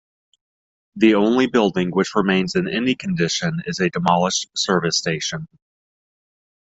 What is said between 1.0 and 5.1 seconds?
only building which remains in any condition is a demolished service